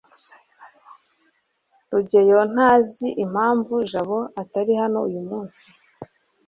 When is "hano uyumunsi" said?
4.81-5.63